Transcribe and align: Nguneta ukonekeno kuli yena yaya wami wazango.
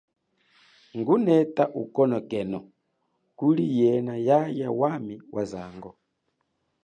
Nguneta 0.97 1.63
ukonekeno 1.81 2.59
kuli 3.37 3.63
yena 3.79 4.13
yaya 4.27 4.67
wami 4.79 5.15
wazango. 5.35 5.91